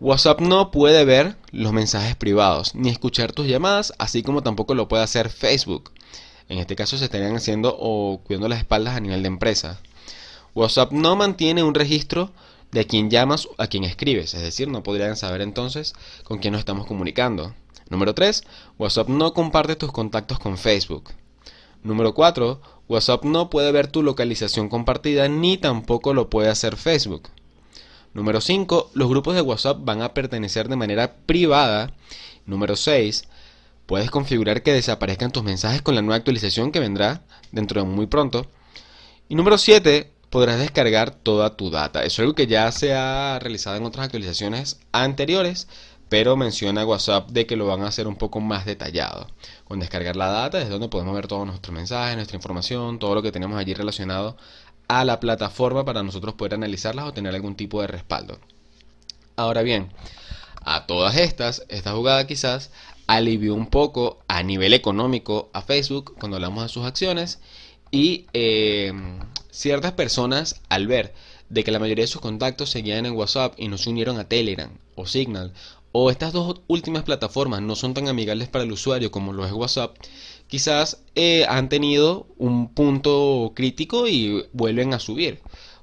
WhatsApp 0.00 0.40
no 0.40 0.70
puede 0.70 1.04
ver 1.04 1.36
los 1.50 1.74
mensajes 1.74 2.16
privados 2.16 2.74
ni 2.74 2.88
escuchar 2.88 3.32
tus 3.32 3.46
llamadas, 3.46 3.92
así 3.98 4.22
como 4.22 4.42
tampoco 4.42 4.74
lo 4.74 4.88
puede 4.88 5.02
hacer 5.02 5.28
Facebook. 5.28 5.92
En 6.48 6.56
este 6.56 6.74
caso 6.74 6.96
se 6.96 7.04
estarían 7.04 7.36
haciendo 7.36 7.76
o 7.78 8.22
cuidando 8.24 8.48
las 8.48 8.60
espaldas 8.60 8.96
a 8.96 9.00
nivel 9.00 9.20
de 9.22 9.28
empresa. 9.28 9.78
WhatsApp 10.54 10.92
no 10.92 11.16
mantiene 11.16 11.62
un 11.62 11.74
registro 11.74 12.32
de 12.72 12.80
a 12.80 12.84
quién 12.84 13.10
llamas 13.10 13.48
a 13.58 13.66
quién 13.66 13.84
escribes, 13.84 14.34
es 14.34 14.42
decir, 14.42 14.68
no 14.68 14.82
podrían 14.82 15.16
saber 15.16 15.40
entonces 15.40 15.94
con 16.24 16.38
quién 16.38 16.52
nos 16.52 16.60
estamos 16.60 16.86
comunicando. 16.86 17.54
Número 17.90 18.14
3. 18.14 18.44
WhatsApp 18.78 19.08
no 19.08 19.34
comparte 19.34 19.74
tus 19.74 19.90
contactos 19.90 20.38
con 20.38 20.56
Facebook. 20.56 21.10
Número 21.82 22.14
4. 22.14 22.60
WhatsApp 22.88 23.24
no 23.24 23.50
puede 23.50 23.72
ver 23.72 23.88
tu 23.88 24.02
localización 24.02 24.68
compartida 24.68 25.28
ni 25.28 25.58
tampoco 25.58 26.14
lo 26.14 26.30
puede 26.30 26.48
hacer 26.48 26.76
Facebook. 26.76 27.28
Número 28.14 28.40
5. 28.40 28.92
Los 28.94 29.08
grupos 29.08 29.34
de 29.34 29.40
WhatsApp 29.40 29.78
van 29.80 30.02
a 30.02 30.14
pertenecer 30.14 30.68
de 30.68 30.76
manera 30.76 31.16
privada. 31.26 31.92
Número 32.46 32.76
6. 32.76 33.24
Puedes 33.86 34.10
configurar 34.10 34.62
que 34.62 34.72
desaparezcan 34.72 35.32
tus 35.32 35.42
mensajes 35.42 35.82
con 35.82 35.96
la 35.96 36.02
nueva 36.02 36.16
actualización 36.16 36.70
que 36.70 36.78
vendrá 36.78 37.22
dentro 37.50 37.82
de 37.82 37.88
muy 37.88 38.06
pronto. 38.06 38.46
Y 39.28 39.34
número 39.34 39.58
7. 39.58 40.12
Podrás 40.30 40.60
descargar 40.60 41.10
toda 41.10 41.56
tu 41.56 41.70
data. 41.70 42.04
Eso 42.04 42.06
es 42.06 42.18
algo 42.20 42.34
que 42.34 42.46
ya 42.46 42.70
se 42.70 42.94
ha 42.94 43.38
realizado 43.40 43.76
en 43.76 43.84
otras 43.84 44.06
actualizaciones 44.06 44.80
anteriores, 44.92 45.66
pero 46.08 46.36
menciona 46.36 46.86
WhatsApp 46.86 47.30
de 47.30 47.46
que 47.46 47.56
lo 47.56 47.66
van 47.66 47.82
a 47.82 47.88
hacer 47.88 48.06
un 48.06 48.16
poco 48.16 48.40
más 48.40 48.64
detallado. 48.64 49.26
Con 49.66 49.80
descargar 49.80 50.16
la 50.16 50.28
data 50.28 50.62
es 50.62 50.68
donde 50.68 50.88
podemos 50.88 51.14
ver 51.14 51.26
todos 51.26 51.46
nuestros 51.46 51.74
mensajes, 51.74 52.16
nuestra 52.16 52.36
información, 52.36 52.98
todo 53.00 53.16
lo 53.16 53.22
que 53.22 53.32
tenemos 53.32 53.58
allí 53.58 53.74
relacionado 53.74 54.36
a 54.86 55.04
la 55.04 55.20
plataforma 55.20 55.84
para 55.84 56.02
nosotros 56.02 56.34
poder 56.34 56.54
analizarlas 56.54 57.06
o 57.06 57.12
tener 57.12 57.34
algún 57.34 57.56
tipo 57.56 57.80
de 57.80 57.88
respaldo. 57.88 58.38
Ahora 59.36 59.62
bien, 59.62 59.92
a 60.62 60.86
todas 60.86 61.16
estas, 61.16 61.64
esta 61.68 61.92
jugada 61.92 62.26
quizás 62.26 62.70
alivió 63.06 63.54
un 63.54 63.66
poco 63.66 64.20
a 64.28 64.42
nivel 64.42 64.74
económico 64.74 65.50
a 65.52 65.62
Facebook 65.62 66.14
cuando 66.18 66.36
hablamos 66.36 66.62
de 66.62 66.68
sus 66.68 66.84
acciones 66.84 67.40
y 67.90 68.26
eh, 68.32 68.92
ciertas 69.50 69.92
personas 69.92 70.60
al 70.68 70.86
ver 70.86 71.14
de 71.48 71.64
que 71.64 71.70
la 71.70 71.78
mayoría 71.78 72.04
de 72.04 72.08
sus 72.08 72.20
contactos 72.20 72.70
seguían 72.70 73.06
en 73.06 73.12
WhatsApp 73.12 73.54
y 73.56 73.68
no 73.68 73.78
se 73.78 73.90
unieron 73.90 74.18
a 74.18 74.28
Telegram 74.28 74.70
o 74.94 75.06
Signal 75.06 75.52
o 75.92 76.10
estas 76.10 76.32
dos 76.32 76.60
últimas 76.68 77.02
plataformas 77.02 77.62
no 77.62 77.74
son 77.74 77.94
tan 77.94 78.08
amigables 78.08 78.48
para 78.48 78.64
el 78.64 78.72
usuario 78.72 79.10
como 79.10 79.32
lo 79.32 79.44
es 79.44 79.52
WhatsApp, 79.52 79.96
quizás 80.46 80.98
eh, 81.14 81.44
han 81.48 81.68
tenido 81.68 82.26
un 82.38 82.72
punto 82.72 83.52
crítico 83.54 84.06
y 84.06 84.46
vuelven 84.52 84.94
a 84.94 85.00
subir. 85.00 85.40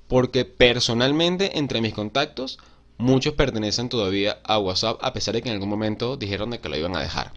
Porque 0.08 0.46
personalmente 0.46 1.58
entre 1.58 1.82
mis 1.82 1.94
contactos 1.94 2.58
muchos 2.98 3.34
pertenecen 3.34 3.90
todavía 3.90 4.40
a 4.46 4.58
WhatsApp 4.58 4.98
a 5.02 5.12
pesar 5.12 5.36
de 5.36 5.42
que 5.42 5.50
en 5.50 5.56
algún 5.56 5.70
momento 5.70 6.16
dijeron 6.16 6.52
de 6.52 6.60
que 6.60 6.70
lo 6.70 6.78
iban 6.78 6.96
a 6.96 7.02
dejar. 7.02 7.34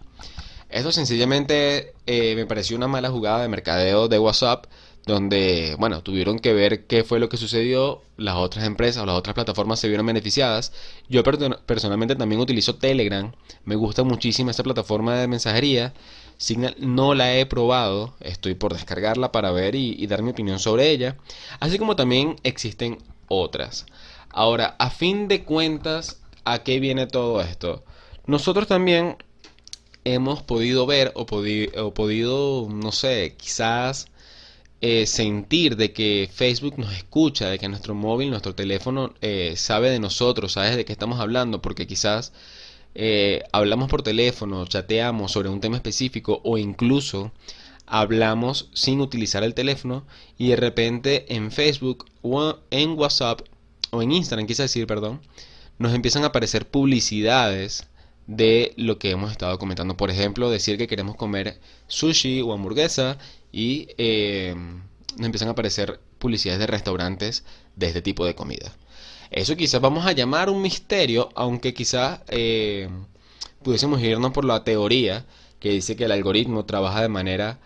Esto 0.69 0.93
sencillamente 0.93 1.93
eh, 2.07 2.33
me 2.35 2.45
pareció 2.45 2.77
una 2.77 2.87
mala 2.87 3.09
jugada 3.09 3.41
de 3.41 3.49
mercadeo 3.49 4.07
de 4.07 4.19
WhatsApp 4.19 4.67
donde, 5.05 5.75
bueno, 5.79 6.03
tuvieron 6.03 6.39
que 6.39 6.53
ver 6.53 6.85
qué 6.85 7.03
fue 7.03 7.19
lo 7.19 7.29
que 7.29 7.37
sucedió, 7.37 8.01
las 8.17 8.35
otras 8.35 8.65
empresas 8.65 9.01
o 9.01 9.05
las 9.05 9.15
otras 9.15 9.33
plataformas 9.33 9.79
se 9.79 9.87
vieron 9.87 10.05
beneficiadas. 10.05 10.73
Yo 11.09 11.23
personalmente 11.23 12.15
también 12.15 12.41
utilizo 12.41 12.75
Telegram, 12.75 13.31
me 13.65 13.75
gusta 13.75 14.03
muchísimo 14.03 14.51
esta 14.51 14.63
plataforma 14.63 15.15
de 15.15 15.27
mensajería. 15.27 15.93
Signal 16.37 16.75
no 16.79 17.13
la 17.13 17.35
he 17.35 17.45
probado, 17.45 18.15
estoy 18.19 18.55
por 18.55 18.73
descargarla 18.73 19.31
para 19.31 19.51
ver 19.51 19.75
y, 19.75 20.05
dar 20.07 20.23
mi 20.23 20.31
opinión 20.31 20.59
sobre 20.59 20.89
ella, 20.89 21.17
así 21.59 21.77
como 21.77 21.95
también 21.95 22.35
existen 22.43 22.97
otras. 23.27 23.85
Ahora, 24.29 24.75
a 24.79 24.89
fin 24.89 25.27
de 25.27 25.43
cuentas, 25.43 26.19
¿a 26.43 26.63
qué 26.63 26.79
viene 26.79 27.05
todo 27.05 27.41
esto? 27.41 27.83
Nosotros 28.25 28.67
también 28.67 29.17
hemos 30.03 30.41
podido 30.41 30.85
ver 30.87 31.11
o, 31.15 31.21
o 31.21 31.93
podido, 31.93 32.67
no 32.71 32.91
sé, 32.91 33.35
quizás 33.37 34.10
eh, 34.81 35.05
sentir 35.05 35.75
de 35.77 35.93
que 35.93 36.27
Facebook 36.33 36.79
nos 36.79 36.91
escucha, 36.93 37.49
de 37.49 37.59
que 37.59 37.69
nuestro 37.69 37.93
móvil, 37.93 38.31
nuestro 38.31 38.55
teléfono 38.55 39.13
eh, 39.21 39.53
sabe 39.55 39.91
de 39.91 39.99
nosotros, 39.99 40.53
sabe 40.53 40.75
de 40.75 40.85
qué 40.85 40.91
estamos 40.91 41.19
hablando, 41.19 41.61
porque 41.61 41.85
quizás 41.85 42.33
eh, 42.95 43.43
hablamos 43.51 43.89
por 43.89 44.01
teléfono, 44.01 44.65
chateamos 44.65 45.31
sobre 45.31 45.49
un 45.49 45.61
tema 45.61 45.77
específico 45.77 46.41
o 46.43 46.57
incluso 46.57 47.31
hablamos 47.85 48.69
sin 48.73 49.01
utilizar 49.01 49.43
el 49.43 49.53
teléfono 49.53 50.05
y 50.37 50.49
de 50.49 50.55
repente 50.55 51.35
en 51.35 51.51
Facebook 51.51 52.05
o 52.23 52.57
en 52.71 52.97
WhatsApp 52.97 53.41
o 53.91 54.01
en 54.01 54.11
Instagram, 54.11 54.47
quise 54.47 54.63
decir, 54.63 54.87
perdón, 54.87 55.21
nos 55.77 55.93
empiezan 55.93 56.23
a 56.23 56.27
aparecer 56.27 56.67
publicidades 56.67 57.85
de 58.27 58.73
lo 58.77 58.97
que 58.99 59.11
hemos 59.11 59.31
estado 59.31 59.57
comentando. 59.59 59.97
Por 59.97 60.09
ejemplo, 60.09 60.49
decir 60.49 60.77
que 60.77 60.87
queremos 60.87 61.15
comer 61.15 61.59
sushi 61.87 62.41
o 62.41 62.53
hamburguesa 62.53 63.17
y 63.51 63.89
eh, 63.97 64.55
nos 65.17 65.25
empiezan 65.25 65.49
a 65.49 65.51
aparecer 65.51 65.99
publicidades 66.19 66.59
de 66.59 66.67
restaurantes 66.67 67.43
de 67.75 67.87
este 67.87 68.01
tipo 68.01 68.25
de 68.25 68.35
comida. 68.35 68.71
Eso 69.31 69.55
quizás 69.55 69.81
vamos 69.81 70.05
a 70.05 70.11
llamar 70.11 70.49
un 70.49 70.61
misterio, 70.61 71.29
aunque 71.35 71.73
quizás 71.73 72.21
eh, 72.27 72.89
pudiésemos 73.63 74.01
irnos 74.01 74.31
por 74.31 74.45
la 74.45 74.63
teoría 74.63 75.25
que 75.59 75.69
dice 75.69 75.95
que 75.95 76.05
el 76.05 76.11
algoritmo 76.11 76.65
trabaja 76.65 77.01
de 77.01 77.07
manera 77.07 77.59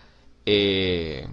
eh, 0.46 1.28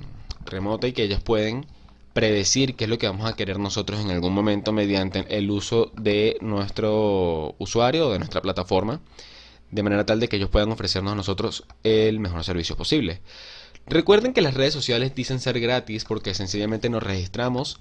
remota 0.47 0.88
y 0.88 0.93
que 0.93 1.05
ellos 1.05 1.21
pueden 1.21 1.67
predecir 2.12 2.75
qué 2.76 2.85
es 2.85 2.90
lo 2.90 2.99
que 2.99 3.07
vamos 3.07 3.31
a 3.31 3.37
querer 3.37 3.59
nosotros 3.59 4.00
en 4.00 4.11
algún 4.11 4.33
momento 4.33 4.73
mediante 4.73 5.25
el 5.37 5.50
uso 5.50 5.92
de 5.97 6.37
nuestro 6.40 7.54
usuario 7.59 8.09
o 8.09 8.12
de 8.12 8.19
nuestra 8.19 8.42
plataforma, 8.42 9.00
de 9.71 9.83
manera 9.83 10.07
tal 10.07 10.21
de 10.21 10.28
que 10.28 10.37
ellos 10.37 10.50
puedan 10.50 10.71
ofrecernos 10.71 11.12
a 11.12 11.16
nosotros 11.16 11.64
el 11.83 12.21
mejor 12.21 12.45
servicio 12.45 12.76
posible. 12.76 13.21
Recuerden 13.87 14.33
que 14.33 14.42
las 14.42 14.54
redes 14.54 14.75
sociales 14.75 15.14
dicen 15.14 15.40
ser 15.40 15.59
gratis 15.59 16.04
porque 16.04 16.35
sencillamente 16.35 16.88
nos 16.88 17.02
registramos 17.02 17.81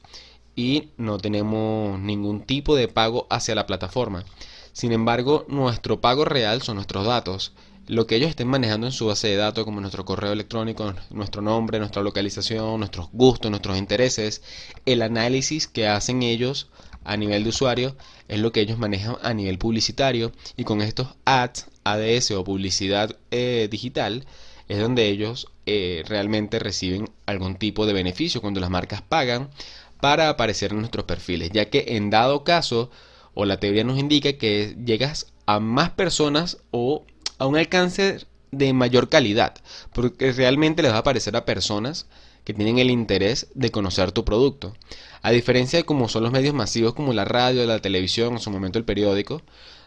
y 0.56 0.90
no 0.98 1.18
tenemos 1.18 2.00
ningún 2.00 2.42
tipo 2.42 2.76
de 2.76 2.88
pago 2.88 3.28
hacia 3.30 3.56
la 3.56 3.66
plataforma. 3.66 4.26
Sin 4.74 4.92
embargo, 4.94 5.46
nuestro 5.48 6.02
pago 6.02 6.26
real 6.26 6.62
son 6.62 6.76
nuestros 6.76 7.06
datos. 7.06 7.54
Lo 7.88 8.08
que 8.08 8.16
ellos 8.16 8.30
estén 8.30 8.48
manejando 8.48 8.88
en 8.88 8.94
su 8.94 9.08
base 9.08 9.28
de 9.28 9.36
datos, 9.36 9.66
como 9.66 9.82
nuestro 9.82 10.06
correo 10.06 10.32
electrónico, 10.32 10.94
nuestro 11.10 11.42
nombre, 11.42 11.80
nuestra 11.80 12.02
localización, 12.02 12.80
nuestros 12.80 13.10
gustos, 13.12 13.50
nuestros 13.52 13.78
intereses, 13.78 14.42
el 14.86 15.02
análisis 15.02 15.68
que 15.68 15.88
hacen 15.88 16.24
ellos 16.24 16.70
a 17.04 17.18
nivel 17.18 17.44
de 17.44 17.50
usuario 17.50 17.96
es 18.28 18.40
lo 18.40 18.52
que 18.52 18.62
ellos 18.62 18.78
manejan 18.78 19.18
a 19.22 19.34
nivel 19.34 19.58
publicitario. 19.58 20.32
Y 20.56 20.64
con 20.64 20.82
estos 20.82 21.08
ads, 21.26 21.68
ADS 21.84 22.32
o 22.32 22.44
publicidad 22.44 23.18
eh, 23.32 23.68
digital, 23.70 24.26
es 24.68 24.80
donde 24.80 25.10
ellos 25.10 25.48
eh, 25.66 26.04
realmente 26.08 26.60
reciben 26.60 27.10
algún 27.26 27.56
tipo 27.56 27.86
de 27.86 27.94
beneficio 27.94 28.42
cuando 28.42 28.60
las 28.62 28.70
marcas 28.70 29.02
pagan 29.02 29.50
para 30.00 30.30
aparecer 30.30 30.72
en 30.72 30.80
nuestros 30.80 31.06
perfiles, 31.06 31.52
ya 31.52 31.70
que 31.70 31.86
en 31.90 32.10
dado 32.10 32.44
caso, 32.44 32.90
o 33.34 33.46
la 33.46 33.60
teoría 33.60 33.84
nos 33.84 34.00
indica 34.00 34.34
que 34.34 34.76
llegas 34.84 35.34
a 35.46 35.60
más 35.60 35.92
personas 35.92 36.60
o 36.72 37.06
a 37.42 37.48
un 37.48 37.58
alcance 37.58 38.20
de 38.52 38.72
mayor 38.72 39.10
calidad, 39.10 39.56
porque 39.94 40.32
realmente 40.32 40.84
les 40.84 40.92
va 40.92 40.98
a 40.98 41.00
aparecer 41.00 41.36
a 41.36 41.44
personas 41.44 42.06
que 42.44 42.54
tienen 42.54 42.78
el 42.78 42.92
interés 42.92 43.48
de 43.56 43.72
conocer 43.72 44.12
tu 44.12 44.24
producto. 44.24 44.76
A 45.24 45.32
diferencia 45.32 45.80
de 45.80 45.84
como 45.84 46.08
son 46.08 46.22
los 46.22 46.32
medios 46.32 46.54
masivos 46.54 46.94
como 46.94 47.14
la 47.14 47.26
radio, 47.26 47.66
la 47.66 47.80
televisión, 47.80 48.34
en 48.34 48.40
su 48.40 48.52
momento 48.52 48.78
el 48.78 48.86
periódico, 48.86 49.42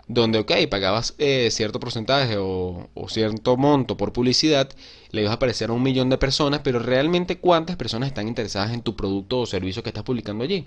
donde, 0.06 0.38
ok, 0.38 0.52
pagabas 0.70 1.14
eh, 1.18 1.49
cierto 1.50 1.80
porcentaje 1.80 2.37
o, 2.38 2.88
cierto 3.08 3.56
monto 3.56 3.96
por 3.96 4.12
publicidad, 4.12 4.68
le 5.11 5.23
ibas 5.23 5.30
a 5.30 5.34
aparecer 5.34 5.70
a 5.70 5.73
un 5.73 5.82
millón 5.82 6.11
de 6.11 6.18
personas, 6.18 6.61
pero 6.62 6.78
realmente 6.78 7.38
cuántas 7.38 7.76
personas 7.76 8.08
están 8.08 8.28
interesadas 8.28 8.73
en 8.73 8.82
tu 8.82 8.96
producto 8.96 9.40
o 9.40 9.46
servicio 9.46 9.82
que 9.82 9.90
estás 9.90 10.04
publicando 10.04 10.44
allí. 10.44 10.64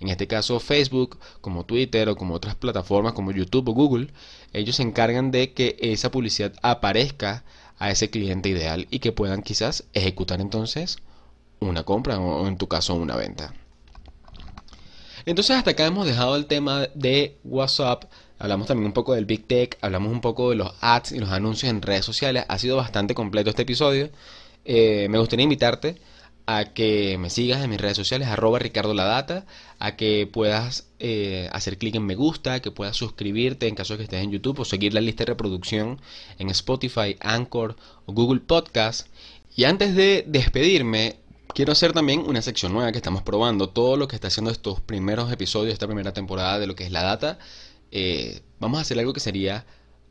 En 0.00 0.08
este 0.08 0.26
caso 0.26 0.60
Facebook, 0.60 1.18
como 1.40 1.64
Twitter 1.64 2.08
o 2.08 2.16
como 2.16 2.34
otras 2.34 2.54
plataformas 2.56 3.14
como 3.14 3.32
YouTube 3.32 3.68
o 3.68 3.72
Google, 3.72 4.08
ellos 4.52 4.76
se 4.76 4.82
encargan 4.82 5.30
de 5.30 5.52
que 5.52 5.76
esa 5.80 6.10
publicidad 6.10 6.52
aparezca 6.62 7.44
a 7.78 7.90
ese 7.90 8.10
cliente 8.10 8.48
ideal 8.48 8.86
y 8.90 8.98
que 8.98 9.12
puedan 9.12 9.42
quizás 9.42 9.84
ejecutar 9.94 10.40
entonces 10.40 10.98
una 11.60 11.84
compra 11.84 12.18
o 12.18 12.46
en 12.46 12.58
tu 12.58 12.68
caso 12.68 12.94
una 12.94 13.16
venta. 13.16 13.54
Entonces 15.26 15.56
hasta 15.56 15.70
acá 15.70 15.86
hemos 15.86 16.06
dejado 16.06 16.36
el 16.36 16.46
tema 16.46 16.88
de 16.94 17.38
WhatsApp 17.44 18.04
Hablamos 18.38 18.66
también 18.66 18.86
un 18.86 18.92
poco 18.92 19.14
del 19.14 19.26
Big 19.26 19.46
Tech, 19.46 19.78
hablamos 19.80 20.12
un 20.12 20.20
poco 20.20 20.50
de 20.50 20.56
los 20.56 20.72
ads 20.80 21.12
y 21.12 21.18
los 21.18 21.30
anuncios 21.30 21.70
en 21.70 21.82
redes 21.82 22.04
sociales. 22.04 22.44
Ha 22.48 22.58
sido 22.58 22.76
bastante 22.76 23.14
completo 23.14 23.50
este 23.50 23.62
episodio. 23.62 24.10
Eh, 24.64 25.06
me 25.08 25.18
gustaría 25.18 25.44
invitarte 25.44 25.96
a 26.46 26.74
que 26.74 27.16
me 27.18 27.30
sigas 27.30 27.62
en 27.62 27.70
mis 27.70 27.80
redes 27.80 27.96
sociales, 27.96 28.28
arroba 28.28 28.58
Ricardo 28.58 28.92
La 28.92 29.24
a 29.78 29.96
que 29.96 30.28
puedas 30.30 30.88
eh, 30.98 31.48
hacer 31.52 31.78
clic 31.78 31.94
en 31.94 32.04
me 32.04 32.16
gusta, 32.16 32.60
que 32.60 32.70
puedas 32.70 32.96
suscribirte 32.96 33.66
en 33.66 33.74
caso 33.74 33.94
de 33.94 33.98
que 33.98 34.04
estés 34.04 34.22
en 34.22 34.30
YouTube 34.30 34.60
o 34.60 34.64
seguir 34.64 34.92
la 34.94 35.00
lista 35.00 35.24
de 35.24 35.32
reproducción 35.32 36.00
en 36.38 36.50
Spotify, 36.50 37.16
Anchor 37.20 37.76
o 38.06 38.12
Google 38.12 38.40
Podcast. 38.40 39.08
Y 39.56 39.64
antes 39.64 39.94
de 39.94 40.24
despedirme, 40.26 41.16
quiero 41.54 41.72
hacer 41.72 41.92
también 41.92 42.20
una 42.26 42.42
sección 42.42 42.72
nueva 42.72 42.92
que 42.92 42.98
estamos 42.98 43.22
probando, 43.22 43.68
todo 43.70 43.96
lo 43.96 44.08
que 44.08 44.16
está 44.16 44.28
haciendo 44.28 44.50
estos 44.50 44.80
primeros 44.80 45.32
episodios 45.32 45.72
esta 45.72 45.86
primera 45.86 46.12
temporada 46.12 46.58
de 46.58 46.66
lo 46.66 46.74
que 46.74 46.84
es 46.84 46.90
la 46.90 47.02
data 47.02 47.38
eh, 47.94 48.42
vamos 48.58 48.78
a 48.78 48.82
hacer 48.82 48.98
algo 48.98 49.12
que 49.12 49.20
sería 49.20 49.64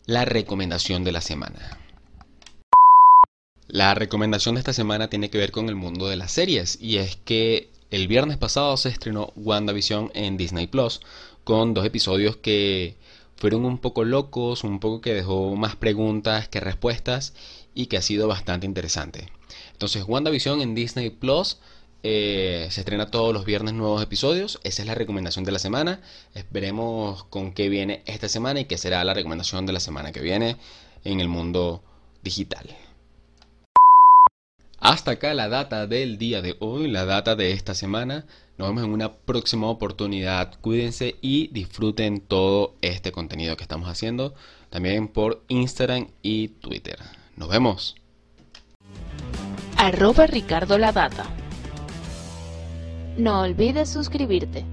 la 0.05 0.23
recomendación 0.23 1.03
de 1.03 1.11
la 1.11 1.21
semana. 1.21 1.77
La 3.67 3.93
recomendación 3.93 4.55
de 4.55 4.59
esta 4.59 4.71
semana 4.71 5.09
tiene 5.09 5.29
que 5.29 5.37
ver 5.37 5.51
con 5.51 5.67
el 5.67 5.75
mundo 5.75 6.07
de 6.07 6.15
las 6.15 6.31
series 6.31 6.77
y 6.81 6.97
es 6.97 7.17
que 7.17 7.69
el 7.91 8.07
viernes 8.07 8.37
pasado 8.37 8.77
se 8.77 8.89
estrenó 8.89 9.33
WandaVision 9.35 10.11
en 10.13 10.37
Disney 10.37 10.67
Plus 10.67 11.01
con 11.43 11.73
dos 11.73 11.85
episodios 11.85 12.37
que 12.37 12.95
fueron 13.35 13.65
un 13.65 13.77
poco 13.77 14.05
locos, 14.05 14.63
un 14.63 14.79
poco 14.79 15.01
que 15.01 15.13
dejó 15.13 15.55
más 15.57 15.75
preguntas 15.75 16.47
que 16.47 16.61
respuestas 16.61 17.33
y 17.75 17.87
que 17.87 17.97
ha 17.97 18.01
sido 18.01 18.29
bastante 18.29 18.65
interesante. 18.65 19.27
Entonces, 19.73 20.05
WandaVision 20.07 20.61
en 20.61 20.73
Disney 20.73 21.09
Plus 21.09 21.57
eh, 22.03 22.67
se 22.69 22.81
estrena 22.81 23.09
todos 23.09 23.33
los 23.33 23.45
viernes 23.45 23.73
nuevos 23.73 24.03
episodios. 24.03 24.59
Esa 24.63 24.81
es 24.81 24.87
la 24.87 24.95
recomendación 24.95 25.45
de 25.45 25.53
la 25.53 25.59
semana. 25.59 26.01
Esperemos 26.33 27.23
con 27.23 27.53
qué 27.53 27.69
viene 27.69 28.03
esta 28.05 28.27
semana 28.27 28.59
y 28.59 28.65
qué 28.65 28.77
será 28.77 29.03
la 29.05 29.13
recomendación 29.13 29.65
de 29.65 29.73
la 29.73 29.79
semana 29.79 30.11
que 30.11 30.19
viene 30.19 30.57
en 31.05 31.21
el 31.21 31.29
mundo 31.29 31.81
digital. 32.21 32.67
Hasta 34.79 35.11
acá 35.11 35.33
la 35.33 35.47
data 35.47 35.87
del 35.87 36.17
día 36.17 36.41
de 36.41 36.57
hoy, 36.59 36.89
la 36.89 37.05
data 37.05 37.37
de 37.37 37.53
esta 37.53 37.73
semana. 37.73 38.25
Nos 38.57 38.67
vemos 38.67 38.83
en 38.83 38.91
una 38.91 39.13
próxima 39.13 39.67
oportunidad. 39.67 40.59
Cuídense 40.59 41.15
y 41.21 41.47
disfruten 41.47 42.19
todo 42.19 42.75
este 42.81 43.13
contenido 43.13 43.55
que 43.55 43.63
estamos 43.63 43.87
haciendo. 43.87 44.35
También 44.69 45.07
por 45.07 45.41
Instagram 45.47 46.07
y 46.21 46.49
Twitter. 46.49 46.99
Nos 47.37 47.47
vemos. 47.47 47.95
Arroba 49.77 50.27
Ricardo 50.27 50.77
la 50.77 50.91
Data. 50.91 51.25
No 53.17 53.41
olvides 53.41 53.89
suscribirte. 53.89 54.65